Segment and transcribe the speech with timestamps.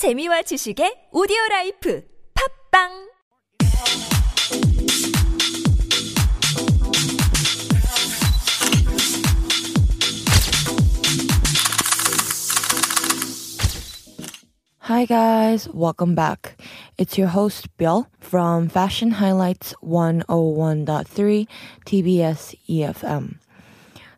[0.00, 2.02] 재미와 지식의 오디오 라이프
[2.32, 2.88] 팟빵
[14.88, 16.56] Hi guys, welcome back.
[16.96, 21.46] It's your host Bill from Fashion Highlights 101.3
[21.84, 23.36] TBS EFM.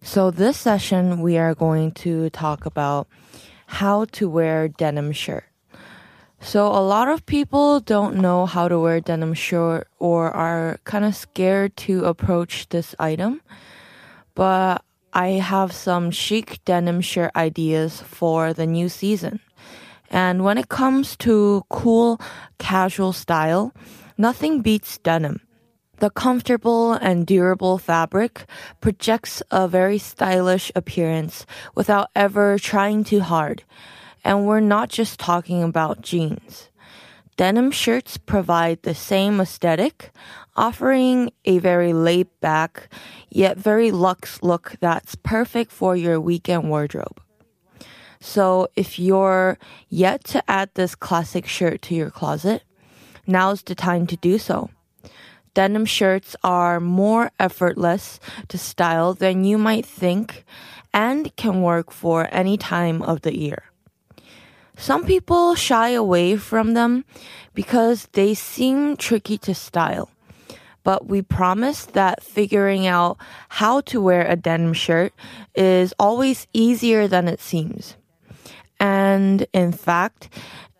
[0.00, 3.08] So this session we are going to talk about
[3.82, 5.51] how to wear denim shirt.
[6.44, 11.04] So a lot of people don't know how to wear denim shirt or are kind
[11.04, 13.40] of scared to approach this item.
[14.34, 14.82] But
[15.12, 19.38] I have some chic denim shirt ideas for the new season.
[20.10, 22.20] And when it comes to cool,
[22.58, 23.72] casual style,
[24.18, 25.40] nothing beats denim.
[25.98, 28.46] The comfortable and durable fabric
[28.80, 31.46] projects a very stylish appearance
[31.76, 33.62] without ever trying too hard.
[34.24, 36.68] And we're not just talking about jeans.
[37.36, 40.10] Denim shirts provide the same aesthetic,
[40.54, 42.88] offering a very laid back,
[43.30, 47.20] yet very luxe look that's perfect for your weekend wardrobe.
[48.20, 52.62] So if you're yet to add this classic shirt to your closet,
[53.26, 54.70] now's the time to do so.
[55.54, 60.44] Denim shirts are more effortless to style than you might think
[60.94, 63.71] and can work for any time of the year.
[64.82, 67.04] Some people shy away from them
[67.54, 70.10] because they seem tricky to style.
[70.82, 73.16] But we promise that figuring out
[73.48, 75.14] how to wear a denim shirt
[75.54, 77.94] is always easier than it seems.
[78.80, 80.28] And in fact,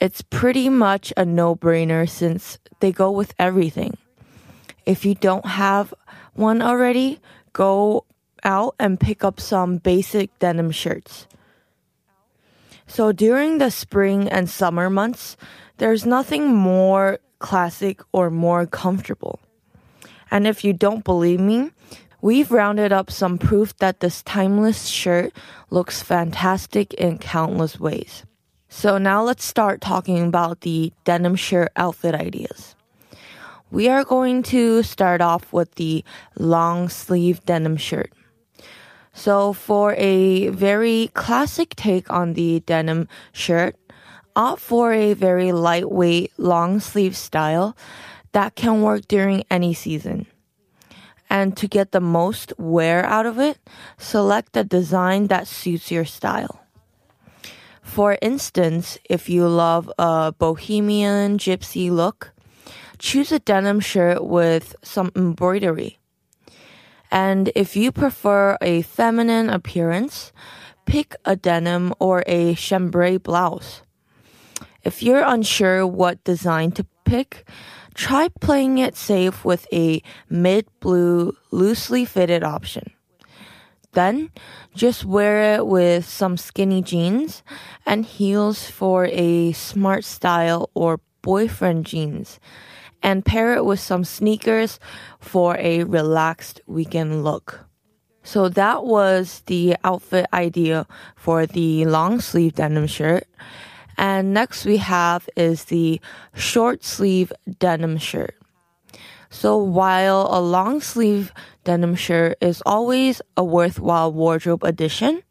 [0.00, 3.96] it's pretty much a no brainer since they go with everything.
[4.84, 5.94] If you don't have
[6.34, 7.20] one already,
[7.52, 8.04] go
[8.42, 11.28] out and pick up some basic denim shirts.
[12.86, 15.36] So during the spring and summer months,
[15.78, 19.40] there's nothing more classic or more comfortable.
[20.30, 21.70] And if you don't believe me,
[22.20, 25.32] we've rounded up some proof that this timeless shirt
[25.70, 28.24] looks fantastic in countless ways.
[28.68, 32.74] So now let's start talking about the denim shirt outfit ideas.
[33.70, 36.04] We are going to start off with the
[36.38, 38.12] long sleeve denim shirt.
[39.12, 43.76] So for a very classic take on the denim shirt,
[44.34, 47.76] opt for a very lightweight long sleeve style
[48.32, 50.26] that can work during any season.
[51.28, 53.58] And to get the most wear out of it,
[53.98, 56.60] select a design that suits your style.
[57.82, 62.32] For instance, if you love a bohemian gypsy look,
[62.98, 65.98] choose a denim shirt with some embroidery.
[67.12, 70.32] And if you prefer a feminine appearance,
[70.86, 73.82] pick a denim or a chambray blouse.
[74.82, 77.46] If you're unsure what design to pick,
[77.92, 82.90] try playing it safe with a mid blue loosely fitted option.
[83.92, 84.30] Then
[84.74, 87.42] just wear it with some skinny jeans
[87.84, 92.40] and heels for a smart style or boyfriend jeans
[93.02, 94.78] and pair it with some sneakers
[95.20, 97.64] for a relaxed weekend look.
[98.22, 100.86] So that was the outfit idea
[101.16, 103.26] for the long sleeve denim shirt.
[103.98, 106.00] And next we have is the
[106.34, 108.36] short sleeve denim shirt.
[109.30, 111.32] So while a long sleeve
[111.64, 115.22] denim shirt is always a worthwhile wardrobe addition,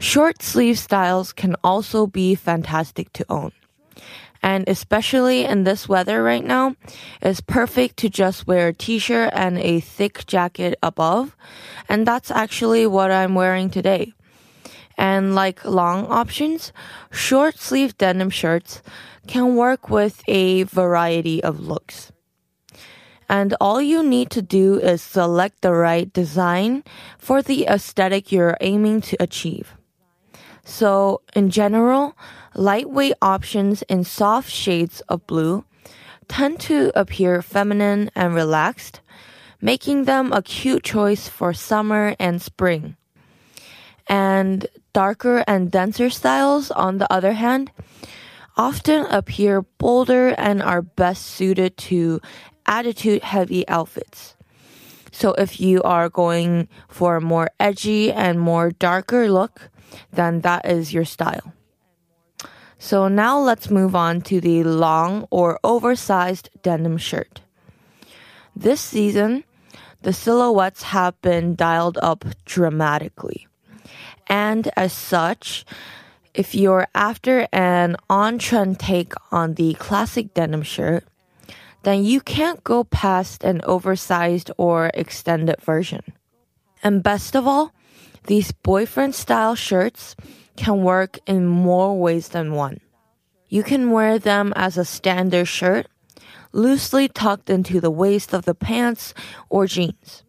[0.00, 3.52] short sleeve styles can also be fantastic to own.
[4.42, 6.76] And especially in this weather right now,
[7.20, 11.36] it's perfect to just wear a t-shirt and a thick jacket above.
[11.88, 14.12] And that's actually what I'm wearing today.
[14.96, 16.72] And like long options,
[17.10, 18.82] short sleeve denim shirts
[19.26, 22.10] can work with a variety of looks.
[23.28, 26.82] And all you need to do is select the right design
[27.18, 29.77] for the aesthetic you're aiming to achieve.
[30.68, 32.14] So in general,
[32.54, 35.64] lightweight options in soft shades of blue
[36.28, 39.00] tend to appear feminine and relaxed,
[39.62, 42.96] making them a cute choice for summer and spring.
[44.06, 47.72] And darker and denser styles, on the other hand,
[48.54, 52.20] often appear bolder and are best suited to
[52.66, 54.36] attitude heavy outfits.
[55.12, 59.70] So if you are going for a more edgy and more darker look,
[60.12, 61.52] then that is your style.
[62.78, 67.40] So now let's move on to the long or oversized denim shirt.
[68.54, 69.44] This season,
[70.02, 73.48] the silhouettes have been dialed up dramatically.
[74.28, 75.64] And as such,
[76.38, 81.02] If you're after an on trend take on the classic denim shirt,
[81.82, 86.02] then you can't go past an oversized or extended version.
[86.82, 87.72] And best of all,
[88.26, 90.16] these boyfriend style shirts
[90.56, 92.80] can work in more ways than one.
[93.48, 95.86] You can wear them as a standard shirt,
[96.52, 99.14] loosely tucked into the waist of the pants
[99.48, 100.24] or jeans.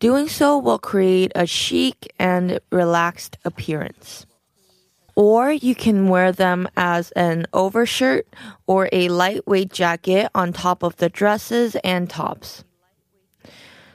[0.00, 4.26] Doing so will create a chic and relaxed appearance.
[5.16, 8.28] Or you can wear them as an overshirt
[8.68, 12.62] or a lightweight jacket on top of the dresses and tops.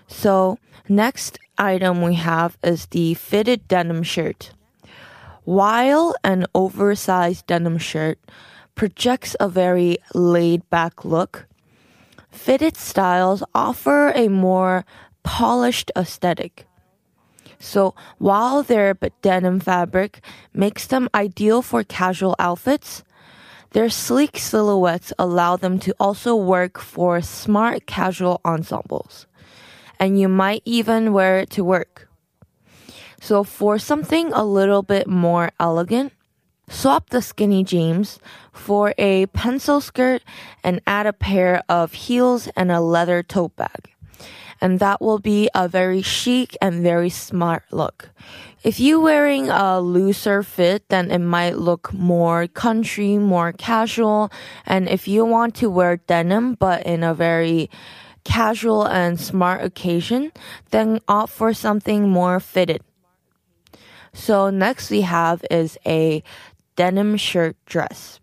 [0.08, 0.58] So,
[0.90, 4.52] next item we have is the fitted denim shirt.
[5.44, 8.20] While an oversized denim shirt
[8.76, 11.48] projects a very laid back look,
[12.32, 14.86] fitted styles offer a more
[15.24, 16.66] polished aesthetic.
[17.60, 20.22] So while their denim fabric
[20.54, 23.04] makes them ideal for casual outfits,
[23.72, 29.28] their sleek silhouettes allow them to also work for smart casual ensembles.
[30.04, 32.10] And you might even wear it to work.
[33.22, 36.12] So for something a little bit more elegant,
[36.68, 38.20] swap the skinny jeans
[38.52, 40.22] for a pencil skirt
[40.62, 43.94] and add a pair of heels and a leather tote bag
[44.64, 48.10] and that will be a very chic and very smart look.
[48.64, 54.32] If you're wearing a looser fit, then it might look more country, more casual.
[54.66, 57.70] And if you want to wear denim, but in a very
[58.24, 60.32] casual and smart occasion,
[60.72, 62.82] then opt for something more fitted.
[64.14, 66.24] So next we have is a
[66.76, 68.20] denim shirt dress.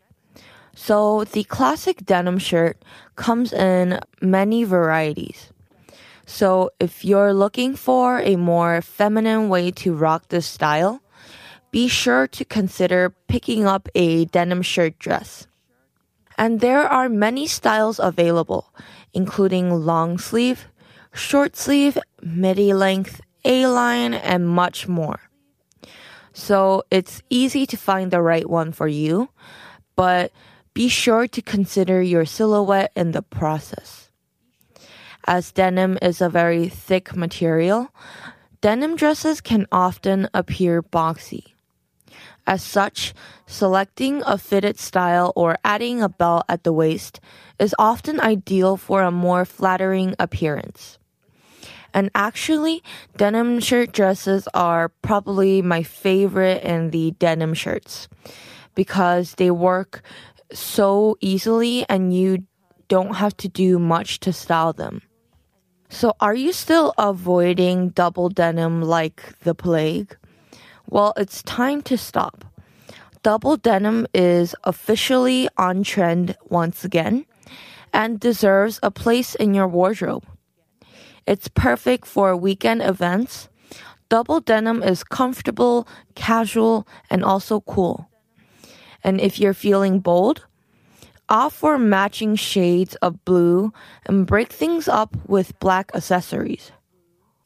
[0.74, 2.82] So the classic denim shirt
[3.16, 5.52] comes in many varieties.
[6.24, 11.02] So if you're looking for a more feminine way to rock this style,
[11.70, 15.46] be sure to consider picking up a denim shirt dress.
[16.40, 18.72] And there are many styles available,
[19.12, 20.68] including long sleeve,
[21.12, 25.20] short sleeve, midi length, A line, and much more.
[26.32, 29.28] So it's easy to find the right one for you,
[29.96, 30.32] but
[30.72, 34.08] be sure to consider your silhouette in the process.
[35.26, 37.92] As denim is a very thick material,
[38.62, 41.52] denim dresses can often appear boxy.
[42.50, 43.14] As such,
[43.46, 47.20] selecting a fitted style or adding a belt at the waist
[47.60, 50.98] is often ideal for a more flattering appearance.
[51.94, 52.82] And actually,
[53.16, 58.08] denim shirt dresses are probably my favorite in the denim shirts
[58.74, 60.02] because they work
[60.52, 62.46] so easily and you
[62.88, 65.02] don't have to do much to style them.
[65.88, 70.16] So, are you still avoiding double denim like the plague?
[70.90, 72.44] Well, it's time to stop.
[73.22, 77.26] Double denim is officially on trend once again
[77.92, 80.26] and deserves a place in your wardrobe.
[81.28, 83.48] It's perfect for weekend events.
[84.08, 88.10] Double denim is comfortable, casual, and also cool.
[89.04, 90.44] And if you're feeling bold,
[91.28, 93.72] offer matching shades of blue
[94.06, 96.72] and break things up with black accessories.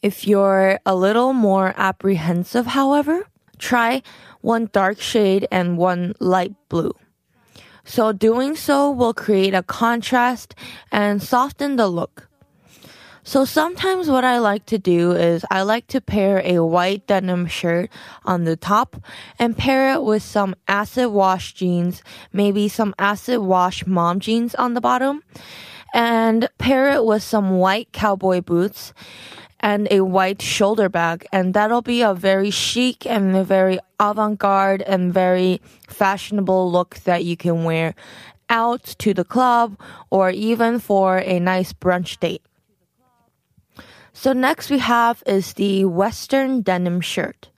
[0.00, 3.26] If you're a little more apprehensive, however,
[3.58, 4.02] try
[4.40, 6.94] one dark shade and one light blue.
[7.84, 10.54] So doing so will create a contrast
[10.90, 12.28] and soften the look.
[13.26, 17.46] So sometimes what I like to do is I like to pair a white denim
[17.46, 17.88] shirt
[18.26, 18.96] on the top
[19.38, 22.02] and pair it with some acid wash jeans,
[22.34, 25.22] maybe some acid wash mom jeans on the bottom,
[25.94, 28.92] and pair it with some white cowboy boots
[29.64, 31.26] and a white shoulder bag.
[31.32, 37.24] And that'll be a very chic and a very avant-garde and very fashionable look that
[37.24, 37.94] you can wear
[38.50, 39.80] out to the club
[40.10, 42.42] or even for a nice brunch date.
[44.12, 47.48] So next we have is the Western denim shirt.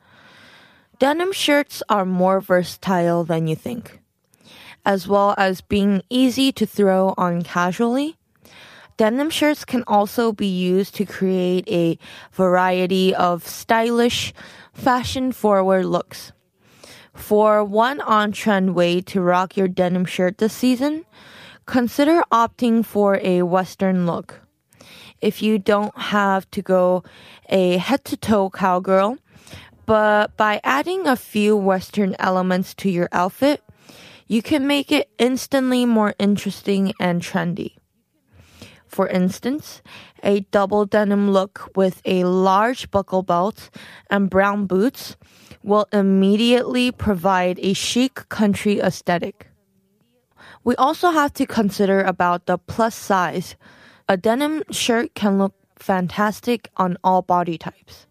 [1.00, 4.00] Denim shirts are more versatile than you think.
[4.84, 8.16] As well as being easy to throw on casually,
[8.96, 11.98] denim shirts can also be used to create a
[12.32, 14.32] variety of stylish,
[14.72, 16.32] fashion forward looks.
[17.14, 21.04] For one on trend way to rock your denim shirt this season,
[21.64, 24.40] consider opting for a Western look
[25.20, 27.02] if you don't have to go
[27.48, 29.18] a head to toe cowgirl.
[29.86, 33.62] But by adding a few Western elements to your outfit,
[34.26, 37.76] you can make it instantly more interesting and trendy.
[38.96, 39.82] For instance,
[40.22, 43.68] a double denim look with a large buckle belt
[44.08, 45.18] and brown boots
[45.62, 49.48] will immediately provide a chic country aesthetic.
[50.64, 53.54] We also have to consider about the plus size.
[54.08, 58.06] A denim shirt can look fantastic on all body types.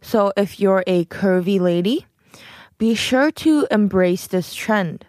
[0.00, 2.06] So if you're a curvy lady,
[2.78, 5.06] be sure to embrace this trend.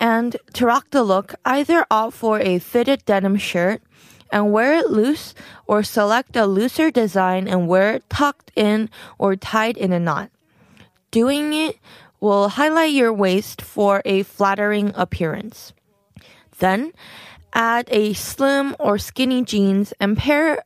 [0.00, 3.82] And to rock the look, either opt for a fitted denim shirt
[4.30, 5.34] and wear it loose
[5.66, 10.30] or select a looser design and wear it tucked in or tied in a knot.
[11.10, 11.78] Doing it
[12.20, 15.72] will highlight your waist for a flattering appearance.
[16.58, 16.92] Then
[17.52, 20.64] add a slim or skinny jeans and pair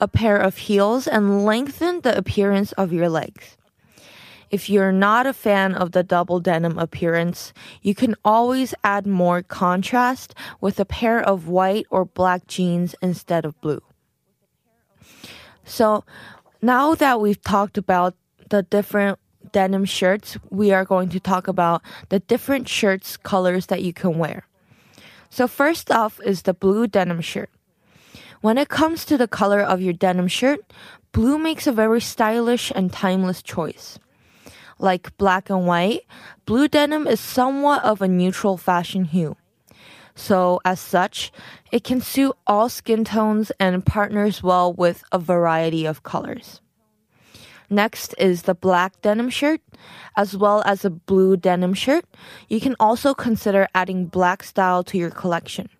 [0.00, 3.56] a pair of heels and lengthen the appearance of your legs.
[4.52, 9.40] If you're not a fan of the double denim appearance, you can always add more
[9.42, 13.80] contrast with a pair of white or black jeans instead of blue.
[15.64, 16.04] So
[16.60, 18.14] now that we've talked about
[18.50, 19.18] the different
[19.52, 21.80] denim shirts, we are going to talk about
[22.10, 24.46] the different shirts colors that you can wear.
[25.30, 27.48] So first off is the blue denim shirt.
[28.42, 30.60] When it comes to the color of your denim shirt,
[31.12, 33.98] blue makes a very stylish and timeless choice.
[34.82, 36.02] Like black and white,
[36.44, 39.36] blue denim is somewhat of a neutral fashion hue.
[40.16, 41.32] So, as such,
[41.70, 46.60] it can suit all skin tones and partners well with a variety of colors.
[47.70, 49.60] Next is the black denim shirt,
[50.16, 52.04] as well as a blue denim shirt.
[52.48, 55.70] You can also consider adding black style to your collection.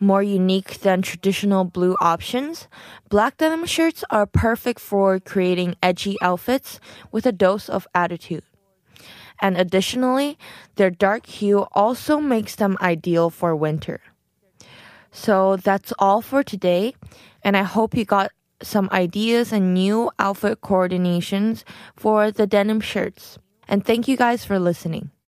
[0.00, 2.68] More unique than traditional blue options,
[3.08, 6.78] black denim shirts are perfect for creating edgy outfits
[7.10, 8.44] with a dose of attitude.
[9.40, 10.38] And additionally,
[10.76, 14.00] their dark hue also makes them ideal for winter.
[15.10, 16.94] So that's all for today,
[17.42, 18.30] and I hope you got
[18.62, 21.64] some ideas and new outfit coordinations
[21.96, 23.38] for the denim shirts.
[23.68, 25.10] And thank you guys for listening.